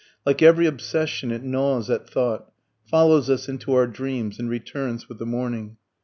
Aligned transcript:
Like 0.25 0.41
every 0.41 0.65
obsession, 0.65 1.29
it 1.31 1.43
gnaws 1.43 1.87
at 1.91 2.09
thought, 2.09 2.51
follows 2.85 3.29
us 3.29 3.47
into 3.47 3.73
our 3.73 3.85
dreams 3.85 4.39
and 4.39 4.49
returns 4.49 5.07
with 5.07 5.19
the 5.19 5.27
morning. 5.27 5.77